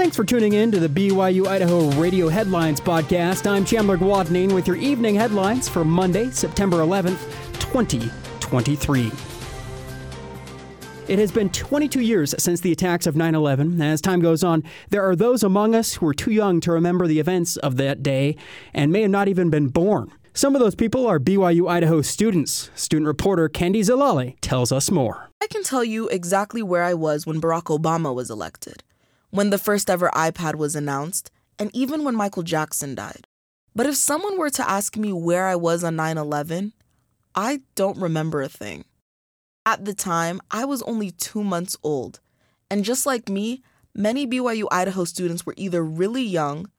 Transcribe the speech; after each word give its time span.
Thanks 0.00 0.16
for 0.16 0.24
tuning 0.24 0.54
in 0.54 0.72
to 0.72 0.80
the 0.80 0.88
BYU 0.88 1.46
Idaho 1.46 1.90
Radio 2.00 2.28
Headlines 2.28 2.80
Podcast. 2.80 3.46
I'm 3.46 3.66
Chandler 3.66 3.98
Gwadney 3.98 4.50
with 4.50 4.66
your 4.66 4.76
evening 4.76 5.14
headlines 5.14 5.68
for 5.68 5.84
Monday, 5.84 6.30
September 6.30 6.78
11th, 6.78 7.20
2023. 7.60 9.12
It 11.06 11.18
has 11.18 11.30
been 11.30 11.50
22 11.50 12.00
years 12.00 12.34
since 12.38 12.62
the 12.62 12.72
attacks 12.72 13.06
of 13.06 13.14
9 13.14 13.34
11. 13.34 13.82
As 13.82 14.00
time 14.00 14.20
goes 14.20 14.42
on, 14.42 14.64
there 14.88 15.06
are 15.06 15.14
those 15.14 15.42
among 15.42 15.74
us 15.74 15.92
who 15.92 16.06
are 16.08 16.14
too 16.14 16.32
young 16.32 16.60
to 16.60 16.72
remember 16.72 17.06
the 17.06 17.20
events 17.20 17.58
of 17.58 17.76
that 17.76 18.02
day 18.02 18.36
and 18.72 18.90
may 18.90 19.02
have 19.02 19.10
not 19.10 19.28
even 19.28 19.50
been 19.50 19.68
born. 19.68 20.10
Some 20.32 20.56
of 20.56 20.62
those 20.62 20.74
people 20.74 21.06
are 21.06 21.18
BYU 21.18 21.68
Idaho 21.68 22.00
students. 22.00 22.70
Student 22.74 23.06
reporter 23.06 23.50
Kendi 23.50 23.80
Zalali 23.80 24.36
tells 24.40 24.72
us 24.72 24.90
more. 24.90 25.28
I 25.42 25.46
can 25.48 25.62
tell 25.62 25.84
you 25.84 26.08
exactly 26.08 26.62
where 26.62 26.84
I 26.84 26.94
was 26.94 27.26
when 27.26 27.38
Barack 27.38 27.64
Obama 27.64 28.14
was 28.14 28.30
elected, 28.30 28.82
when 29.30 29.50
the 29.50 29.58
first 29.58 29.88
ever 29.88 30.10
iPad 30.14 30.56
was 30.56 30.76
announced, 30.76 31.30
and 31.58 31.70
even 31.74 32.04
when 32.04 32.14
Michael 32.14 32.42
Jackson 32.42 32.94
died. 32.94 33.26
But 33.74 33.86
if 33.86 33.96
someone 33.96 34.38
were 34.38 34.50
to 34.50 34.68
ask 34.68 34.96
me 34.96 35.12
where 35.12 35.46
I 35.46 35.56
was 35.56 35.84
on 35.84 35.96
9 35.96 36.18
11, 36.18 36.72
I 37.34 37.60
don't 37.74 37.98
remember 37.98 38.42
a 38.42 38.48
thing. 38.48 38.84
At 39.64 39.84
the 39.84 39.94
time, 39.94 40.40
I 40.50 40.64
was 40.64 40.82
only 40.82 41.10
two 41.12 41.44
months 41.44 41.76
old, 41.82 42.20
and 42.70 42.84
just 42.84 43.06
like 43.06 43.28
me, 43.28 43.62
many 43.94 44.26
BYU 44.26 44.66
Idaho 44.70 45.04
students 45.04 45.46
were 45.46 45.54
either 45.56 45.84
really 45.84 46.22
young 46.22 46.70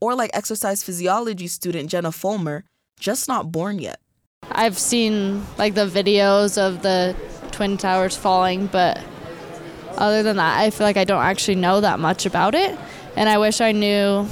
or, 0.00 0.14
like 0.14 0.30
exercise 0.32 0.82
physiology 0.82 1.46
student 1.46 1.90
Jenna 1.90 2.10
Fulmer, 2.10 2.64
just 2.98 3.28
not 3.28 3.52
born 3.52 3.78
yet. 3.78 4.00
I've 4.50 4.78
seen 4.78 5.44
like 5.58 5.74
the 5.74 5.86
videos 5.86 6.56
of 6.56 6.82
the 6.82 7.14
Twin 7.50 7.76
Towers 7.76 8.16
falling, 8.16 8.66
but 8.66 8.98
other 9.96 10.22
than 10.22 10.36
that, 10.36 10.58
I 10.58 10.70
feel 10.70 10.86
like 10.86 10.96
I 10.96 11.04
don't 11.04 11.22
actually 11.22 11.56
know 11.56 11.80
that 11.80 11.98
much 11.98 12.26
about 12.26 12.54
it. 12.54 12.78
And 13.16 13.28
I 13.28 13.38
wish 13.38 13.60
I 13.60 13.72
knew 13.72 14.26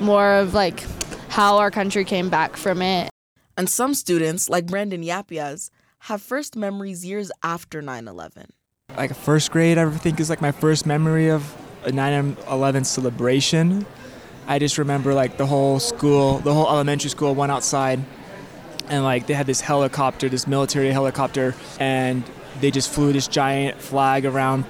more 0.00 0.34
of 0.34 0.54
like 0.54 0.84
how 1.28 1.58
our 1.58 1.70
country 1.70 2.04
came 2.04 2.28
back 2.28 2.56
from 2.56 2.82
it. 2.82 3.10
And 3.56 3.68
some 3.68 3.94
students, 3.94 4.48
like 4.48 4.66
Brandon 4.66 5.02
Yapias, 5.02 5.70
have 6.00 6.22
first 6.22 6.56
memories 6.56 7.04
years 7.04 7.30
after 7.42 7.82
9 7.82 8.06
11. 8.06 8.52
Like 8.96 9.14
first 9.14 9.50
grade, 9.50 9.78
I 9.78 9.90
think 9.90 10.20
is 10.20 10.30
like 10.30 10.40
my 10.40 10.52
first 10.52 10.86
memory 10.86 11.28
of 11.28 11.56
a 11.84 11.92
9 11.92 12.36
11 12.48 12.84
celebration. 12.84 13.86
I 14.46 14.58
just 14.58 14.78
remember 14.78 15.12
like 15.12 15.36
the 15.36 15.46
whole 15.46 15.78
school, 15.78 16.38
the 16.38 16.54
whole 16.54 16.68
elementary 16.68 17.10
school 17.10 17.34
went 17.34 17.52
outside 17.52 18.00
and 18.88 19.04
like 19.04 19.26
they 19.26 19.34
had 19.34 19.46
this 19.46 19.60
helicopter, 19.60 20.28
this 20.28 20.46
military 20.46 20.90
helicopter, 20.90 21.54
and 21.78 22.24
they 22.60 22.70
just 22.70 22.90
flew 22.90 23.12
this 23.12 23.28
giant 23.28 23.80
flag 23.80 24.24
around. 24.24 24.64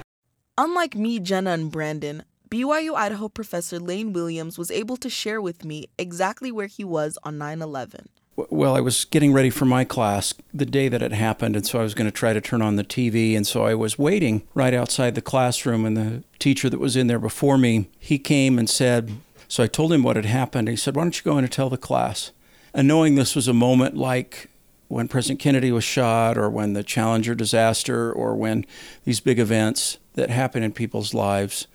Unlike 0.60 0.96
me, 0.96 1.20
Jenna, 1.20 1.52
and 1.52 1.70
Brandon, 1.70 2.24
BYU 2.50 2.96
Idaho 2.96 3.28
professor 3.28 3.78
Lane 3.78 4.12
Williams 4.12 4.58
was 4.58 4.72
able 4.72 4.96
to 4.96 5.08
share 5.08 5.40
with 5.40 5.64
me 5.64 5.88
exactly 5.96 6.50
where 6.50 6.66
he 6.66 6.82
was 6.82 7.16
on 7.22 7.38
9 7.38 7.62
11. 7.62 8.08
Well, 8.50 8.74
I 8.74 8.80
was 8.80 9.04
getting 9.04 9.32
ready 9.32 9.50
for 9.50 9.66
my 9.66 9.84
class 9.84 10.34
the 10.52 10.66
day 10.66 10.88
that 10.88 11.00
it 11.00 11.12
happened, 11.12 11.54
and 11.54 11.64
so 11.64 11.78
I 11.78 11.84
was 11.84 11.94
going 11.94 12.10
to 12.10 12.16
try 12.16 12.32
to 12.32 12.40
turn 12.40 12.60
on 12.60 12.74
the 12.74 12.82
TV. 12.82 13.36
And 13.36 13.46
so 13.46 13.66
I 13.66 13.74
was 13.74 14.00
waiting 14.00 14.42
right 14.52 14.74
outside 14.74 15.14
the 15.14 15.22
classroom, 15.22 15.84
and 15.84 15.96
the 15.96 16.24
teacher 16.40 16.68
that 16.68 16.80
was 16.80 16.96
in 16.96 17.06
there 17.06 17.20
before 17.20 17.56
me, 17.56 17.88
he 18.00 18.18
came 18.18 18.58
and 18.58 18.68
said, 18.68 19.12
so 19.46 19.62
I 19.62 19.68
told 19.68 19.92
him 19.92 20.02
what 20.02 20.16
had 20.16 20.24
happened. 20.24 20.66
He 20.66 20.74
said, 20.74 20.96
Why 20.96 21.04
don't 21.04 21.16
you 21.16 21.22
go 21.22 21.38
in 21.38 21.44
and 21.44 21.52
tell 21.52 21.70
the 21.70 21.78
class? 21.78 22.32
And 22.74 22.88
knowing 22.88 23.14
this 23.14 23.36
was 23.36 23.46
a 23.46 23.54
moment 23.54 23.96
like 23.96 24.50
when 24.88 25.08
President 25.08 25.40
Kennedy 25.40 25.70
was 25.70 25.84
shot, 25.84 26.36
or 26.36 26.50
when 26.50 26.72
the 26.72 26.82
Challenger 26.82 27.34
disaster, 27.34 28.12
or 28.12 28.34
when 28.34 28.64
these 29.04 29.20
big 29.20 29.38
events 29.38 29.98
that 30.14 30.30
happen 30.30 30.62
in 30.62 30.72
people's 30.72 31.14
lives, 31.14 31.66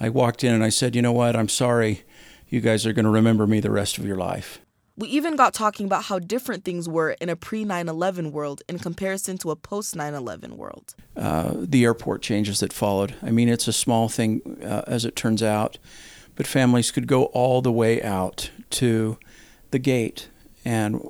I 0.00 0.08
walked 0.08 0.44
in 0.44 0.52
and 0.54 0.62
I 0.62 0.68
said, 0.68 0.94
You 0.94 1.02
know 1.02 1.12
what? 1.12 1.36
I'm 1.36 1.48
sorry. 1.48 2.04
You 2.48 2.60
guys 2.60 2.86
are 2.86 2.92
going 2.92 3.04
to 3.04 3.10
remember 3.10 3.46
me 3.46 3.60
the 3.60 3.70
rest 3.70 3.98
of 3.98 4.06
your 4.06 4.16
life. 4.16 4.60
We 4.96 5.08
even 5.08 5.36
got 5.36 5.54
talking 5.54 5.86
about 5.86 6.04
how 6.04 6.18
different 6.18 6.64
things 6.64 6.88
were 6.88 7.12
in 7.20 7.28
a 7.28 7.36
pre 7.36 7.64
9 7.64 7.88
11 7.88 8.32
world 8.32 8.62
in 8.68 8.78
comparison 8.78 9.38
to 9.38 9.50
a 9.50 9.56
post 9.56 9.94
9 9.94 10.14
11 10.14 10.56
world. 10.56 10.94
Uh, 11.16 11.52
the 11.54 11.84
airport 11.84 12.22
changes 12.22 12.60
that 12.60 12.72
followed. 12.72 13.14
I 13.22 13.30
mean, 13.30 13.48
it's 13.48 13.68
a 13.68 13.72
small 13.72 14.08
thing 14.08 14.58
uh, 14.62 14.82
as 14.86 15.04
it 15.04 15.14
turns 15.14 15.42
out 15.42 15.78
but 16.38 16.46
families 16.46 16.92
could 16.92 17.08
go 17.08 17.24
all 17.24 17.60
the 17.60 17.72
way 17.72 18.00
out 18.00 18.52
to 18.70 19.18
the 19.72 19.78
gate 19.80 20.28
and 20.64 21.04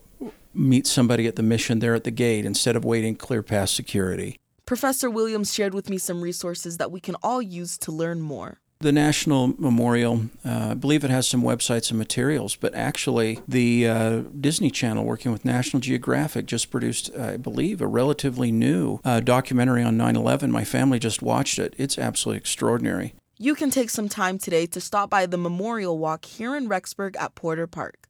meet 0.58 0.86
somebody 0.86 1.26
at 1.26 1.36
the 1.36 1.42
mission 1.42 1.78
there 1.78 1.94
at 1.94 2.04
the 2.04 2.10
gate 2.10 2.44
instead 2.44 2.76
of 2.76 2.84
waiting 2.84 3.14
clear 3.14 3.42
past 3.42 3.74
security. 3.74 4.38
Professor 4.66 5.08
Williams 5.08 5.54
shared 5.54 5.72
with 5.72 5.88
me 5.88 5.96
some 5.96 6.20
resources 6.20 6.76
that 6.76 6.90
we 6.90 7.00
can 7.00 7.14
all 7.22 7.40
use 7.40 7.78
to 7.78 7.92
learn 7.92 8.20
more. 8.20 8.60
The 8.80 8.92
National 8.92 9.48
Memorial, 9.58 10.26
uh, 10.44 10.68
I 10.70 10.74
believe 10.74 11.02
it 11.02 11.10
has 11.10 11.26
some 11.26 11.42
websites 11.42 11.90
and 11.90 11.98
materials, 11.98 12.54
but 12.54 12.74
actually, 12.76 13.40
the 13.48 13.88
uh, 13.88 14.22
Disney 14.38 14.70
Channel, 14.70 15.04
working 15.04 15.32
with 15.32 15.44
National 15.44 15.80
Geographic, 15.80 16.46
just 16.46 16.70
produced, 16.70 17.12
I 17.16 17.38
believe, 17.38 17.80
a 17.80 17.88
relatively 17.88 18.52
new 18.52 19.00
uh, 19.04 19.18
documentary 19.18 19.82
on 19.82 19.96
9 19.96 20.14
11. 20.14 20.52
My 20.52 20.64
family 20.64 21.00
just 21.00 21.22
watched 21.22 21.58
it. 21.58 21.74
It's 21.76 21.98
absolutely 21.98 22.38
extraordinary 22.38 23.14
you 23.40 23.54
can 23.54 23.70
take 23.70 23.88
some 23.88 24.08
time 24.08 24.36
today 24.36 24.66
to 24.66 24.80
stop 24.80 25.08
by 25.08 25.24
the 25.24 25.38
Memorial 25.38 25.96
Walk 25.96 26.24
here 26.24 26.56
in 26.56 26.68
Rexburg 26.68 27.14
at 27.16 27.36
Porter 27.36 27.68
Park. 27.68 28.07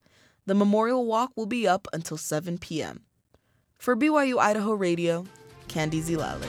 The 0.49 0.55
Memorial 0.55 1.05
Walk 1.05 1.33
will 1.37 1.45
be 1.45 1.69
up 1.69 1.87
until 1.93 2.17
7 2.17 2.57
p.m. 2.57 3.03
For 3.77 3.95
BYU 3.95 4.39
Idaho 4.39 4.73
Radio, 4.73 5.27
Candy 5.69 6.01
Zalali. 6.01 6.49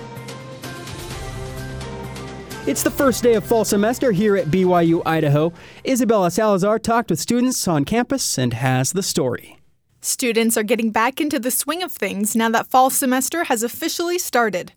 It's 2.65 2.81
the 2.81 2.91
first 2.91 3.23
day 3.23 3.33
of 3.33 3.43
fall 3.43 3.65
semester 3.65 4.13
here 4.13 4.37
at 4.37 4.47
BYU 4.47 5.01
Idaho. 5.05 5.51
Isabella 5.85 6.31
Salazar 6.31 6.79
talked 6.79 7.09
with 7.09 7.19
students 7.19 7.67
on 7.67 7.83
campus 7.83 8.37
and 8.37 8.53
has 8.53 8.93
the 8.93 9.03
story. 9.03 9.59
Students 9.99 10.55
are 10.55 10.63
getting 10.63 10.91
back 10.91 11.19
into 11.19 11.37
the 11.37 11.51
swing 11.51 11.83
of 11.83 11.91
things 11.91 12.37
now 12.37 12.47
that 12.51 12.67
fall 12.67 12.89
semester 12.89 13.43
has 13.43 13.63
officially 13.63 14.17
started. 14.17 14.71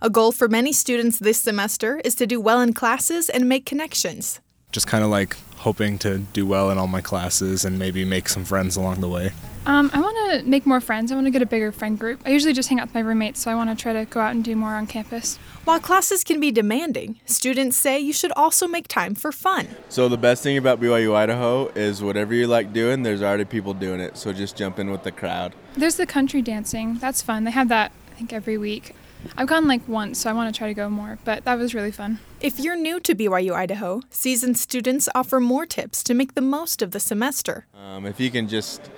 A 0.00 0.08
goal 0.08 0.30
for 0.30 0.46
many 0.46 0.72
students 0.72 1.18
this 1.18 1.40
semester 1.40 2.00
is 2.04 2.14
to 2.14 2.28
do 2.28 2.40
well 2.40 2.60
in 2.60 2.74
classes 2.74 3.28
and 3.28 3.48
make 3.48 3.66
connections. 3.66 4.38
Just 4.70 4.86
kind 4.86 5.02
of 5.02 5.10
like 5.10 5.36
hoping 5.56 5.98
to 5.98 6.18
do 6.18 6.46
well 6.46 6.70
in 6.70 6.78
all 6.78 6.86
my 6.86 7.00
classes 7.00 7.64
and 7.64 7.78
maybe 7.78 8.04
make 8.04 8.28
some 8.28 8.44
friends 8.44 8.76
along 8.76 9.00
the 9.00 9.08
way. 9.08 9.32
Um, 9.66 9.90
I 9.92 10.00
want 10.00 10.16
to 10.42 10.48
make 10.48 10.66
more 10.66 10.80
friends. 10.80 11.10
I 11.10 11.14
want 11.14 11.26
to 11.26 11.30
get 11.30 11.42
a 11.42 11.46
bigger 11.46 11.72
friend 11.72 11.98
group. 11.98 12.20
I 12.24 12.30
usually 12.30 12.52
just 12.54 12.68
hang 12.68 12.80
out 12.80 12.86
with 12.86 12.94
my 12.94 13.00
roommates, 13.00 13.40
so 13.40 13.50
I 13.50 13.54
want 13.54 13.68
to 13.70 13.76
try 13.80 13.92
to 13.92 14.04
go 14.04 14.20
out 14.20 14.30
and 14.30 14.42
do 14.42 14.54
more 14.56 14.74
on 14.74 14.86
campus. 14.86 15.36
While 15.64 15.80
classes 15.80 16.22
can 16.24 16.38
be 16.40 16.50
demanding, 16.50 17.18
students 17.26 17.76
say 17.76 17.98
you 17.98 18.12
should 18.12 18.32
also 18.32 18.66
make 18.66 18.88
time 18.88 19.14
for 19.14 19.32
fun. 19.32 19.68
So, 19.88 20.08
the 20.08 20.16
best 20.16 20.42
thing 20.42 20.56
about 20.56 20.80
BYU 20.80 21.14
Idaho 21.14 21.68
is 21.74 22.02
whatever 22.02 22.32
you 22.32 22.46
like 22.46 22.72
doing, 22.72 23.02
there's 23.02 23.22
already 23.22 23.44
people 23.44 23.74
doing 23.74 24.00
it. 24.00 24.16
So, 24.16 24.32
just 24.32 24.56
jump 24.56 24.78
in 24.78 24.90
with 24.90 25.02
the 25.02 25.12
crowd. 25.12 25.54
There's 25.76 25.96
the 25.96 26.06
country 26.06 26.40
dancing. 26.40 26.94
That's 26.98 27.20
fun. 27.20 27.44
They 27.44 27.50
have 27.50 27.68
that, 27.68 27.92
I 28.12 28.14
think, 28.14 28.32
every 28.32 28.56
week. 28.56 28.94
I've 29.36 29.46
gone 29.46 29.68
like 29.68 29.86
once, 29.88 30.20
so 30.20 30.30
I 30.30 30.32
want 30.32 30.52
to 30.52 30.56
try 30.56 30.68
to 30.68 30.74
go 30.74 30.88
more, 30.88 31.18
but 31.24 31.44
that 31.44 31.58
was 31.58 31.74
really 31.74 31.92
fun. 31.92 32.18
If 32.40 32.58
you're 32.58 32.76
new 32.76 33.00
to 33.00 33.14
BYU 33.14 33.52
Idaho, 33.52 34.02
seasoned 34.10 34.58
students 34.58 35.08
offer 35.14 35.40
more 35.40 35.66
tips 35.66 36.02
to 36.04 36.14
make 36.14 36.34
the 36.34 36.40
most 36.40 36.82
of 36.82 36.92
the 36.92 37.00
semester. 37.00 37.66
Um, 37.74 38.06
if 38.06 38.20
you 38.20 38.30
can 38.30 38.48
just 38.48 38.90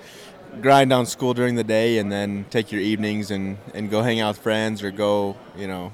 grind 0.61 0.91
on 0.91 1.05
school 1.05 1.33
during 1.33 1.55
the 1.55 1.63
day 1.63 1.97
and 1.97 2.11
then 2.11 2.45
take 2.49 2.71
your 2.71 2.81
evenings 2.81 3.31
and, 3.31 3.57
and 3.73 3.89
go 3.89 4.01
hang 4.01 4.19
out 4.19 4.35
with 4.35 4.43
friends 4.43 4.83
or 4.83 4.91
go, 4.91 5.37
you 5.55 5.67
know, 5.67 5.93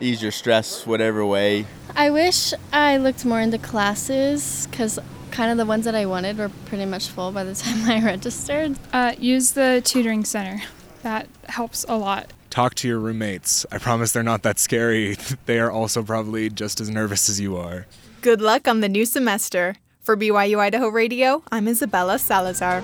ease 0.00 0.22
your 0.22 0.32
stress 0.32 0.86
whatever 0.86 1.24
way. 1.24 1.66
I 1.94 2.10
wish 2.10 2.52
I 2.72 2.96
looked 2.96 3.24
more 3.24 3.40
into 3.40 3.58
classes 3.58 4.66
because 4.70 4.98
kind 5.30 5.50
of 5.50 5.56
the 5.56 5.66
ones 5.66 5.84
that 5.84 5.94
I 5.94 6.06
wanted 6.06 6.38
were 6.38 6.50
pretty 6.66 6.84
much 6.84 7.08
full 7.08 7.32
by 7.32 7.44
the 7.44 7.54
time 7.62 7.88
I 7.88 8.04
registered. 8.04 8.78
Uh, 8.92 9.14
use 9.18 9.52
the 9.52 9.82
tutoring 9.84 10.24
center. 10.24 10.62
That 11.02 11.28
helps 11.48 11.84
a 11.88 11.96
lot. 11.96 12.32
Talk 12.50 12.74
to 12.76 12.88
your 12.88 12.98
roommates. 12.98 13.66
I 13.70 13.78
promise 13.78 14.12
they're 14.12 14.22
not 14.22 14.42
that 14.42 14.58
scary. 14.58 15.16
they 15.46 15.58
are 15.58 15.70
also 15.70 16.02
probably 16.02 16.50
just 16.50 16.80
as 16.80 16.90
nervous 16.90 17.28
as 17.28 17.40
you 17.40 17.56
are. 17.56 17.86
Good 18.20 18.40
luck 18.40 18.66
on 18.66 18.80
the 18.80 18.88
new 18.88 19.04
semester. 19.04 19.76
For 20.00 20.16
BYU 20.16 20.58
Idaho 20.58 20.88
Radio, 20.88 21.42
I'm 21.52 21.68
Isabella 21.68 22.18
Salazar. 22.18 22.82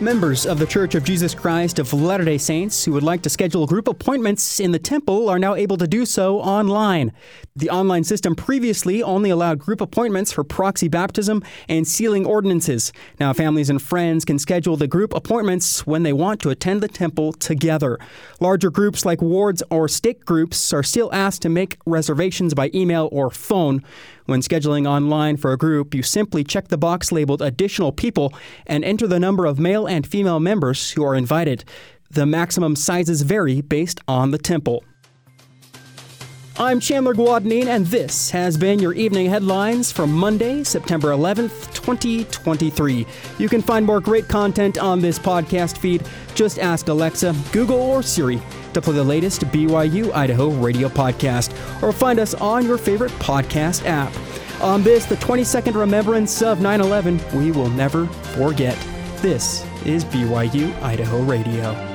Members 0.00 0.46
of 0.46 0.58
the 0.58 0.66
Church 0.66 0.94
of 0.94 1.04
Jesus 1.04 1.34
Christ 1.34 1.78
of 1.78 1.92
Latter 1.92 2.24
day 2.24 2.38
Saints 2.38 2.86
who 2.86 2.92
would 2.92 3.02
like 3.02 3.20
to 3.20 3.28
schedule 3.28 3.66
group 3.66 3.86
appointments 3.86 4.58
in 4.58 4.72
the 4.72 4.78
temple 4.78 5.28
are 5.28 5.38
now 5.38 5.54
able 5.54 5.76
to 5.76 5.86
do 5.86 6.06
so 6.06 6.40
online. 6.40 7.12
The 7.54 7.68
online 7.68 8.04
system 8.04 8.34
previously 8.34 9.02
only 9.02 9.28
allowed 9.28 9.58
group 9.58 9.82
appointments 9.82 10.32
for 10.32 10.42
proxy 10.42 10.88
baptism 10.88 11.42
and 11.68 11.86
sealing 11.86 12.24
ordinances. 12.24 12.94
Now, 13.18 13.34
families 13.34 13.68
and 13.68 13.82
friends 13.82 14.24
can 14.24 14.38
schedule 14.38 14.78
the 14.78 14.86
group 14.86 15.12
appointments 15.12 15.86
when 15.86 16.02
they 16.02 16.14
want 16.14 16.40
to 16.40 16.50
attend 16.50 16.80
the 16.80 16.88
temple 16.88 17.34
together. 17.34 17.98
Larger 18.40 18.70
groups 18.70 19.04
like 19.04 19.20
wards 19.20 19.62
or 19.68 19.86
stake 19.86 20.24
groups 20.24 20.72
are 20.72 20.82
still 20.82 21.12
asked 21.12 21.42
to 21.42 21.50
make 21.50 21.76
reservations 21.84 22.54
by 22.54 22.70
email 22.72 23.10
or 23.12 23.30
phone. 23.30 23.84
When 24.30 24.42
scheduling 24.42 24.86
online 24.86 25.38
for 25.38 25.52
a 25.52 25.58
group, 25.58 25.92
you 25.92 26.04
simply 26.04 26.44
check 26.44 26.68
the 26.68 26.78
box 26.78 27.10
labeled 27.10 27.42
Additional 27.42 27.90
People 27.90 28.32
and 28.64 28.84
enter 28.84 29.08
the 29.08 29.18
number 29.18 29.44
of 29.44 29.58
male 29.58 29.88
and 29.90 30.06
female 30.06 30.40
members 30.40 30.92
who 30.92 31.04
are 31.04 31.14
invited. 31.14 31.64
The 32.10 32.24
maximum 32.24 32.76
sizes 32.76 33.22
vary 33.22 33.60
based 33.60 34.00
on 34.08 34.30
the 34.30 34.38
temple. 34.38 34.84
I'm 36.58 36.78
Chandler 36.78 37.14
Guadagnine, 37.14 37.68
and 37.68 37.86
this 37.86 38.30
has 38.32 38.58
been 38.58 38.80
your 38.80 38.92
evening 38.92 39.30
headlines 39.30 39.90
for 39.90 40.06
Monday, 40.06 40.62
September 40.62 41.08
11th, 41.08 41.72
2023. 41.72 43.06
You 43.38 43.48
can 43.48 43.62
find 43.62 43.86
more 43.86 44.00
great 44.00 44.28
content 44.28 44.76
on 44.76 45.00
this 45.00 45.18
podcast 45.18 45.78
feed. 45.78 46.06
Just 46.34 46.58
ask 46.58 46.88
Alexa, 46.88 47.34
Google, 47.50 47.80
or 47.80 48.02
Siri 48.02 48.42
to 48.74 48.82
play 48.82 48.92
the 48.92 49.02
latest 49.02 49.42
BYU 49.46 50.12
Idaho 50.12 50.50
radio 50.50 50.88
podcast, 50.90 51.50
or 51.82 51.92
find 51.92 52.18
us 52.18 52.34
on 52.34 52.66
your 52.66 52.76
favorite 52.76 53.12
podcast 53.12 53.86
app. 53.86 54.12
On 54.60 54.82
this, 54.82 55.06
the 55.06 55.16
22nd 55.16 55.74
remembrance 55.74 56.42
of 56.42 56.60
9 56.60 56.80
11, 56.82 57.20
we 57.34 57.52
will 57.52 57.70
never 57.70 58.06
forget. 58.06 58.76
This 59.22 59.64
is 59.86 60.04
BYU 60.04 60.72
Idaho 60.82 61.22
Radio. 61.22 61.89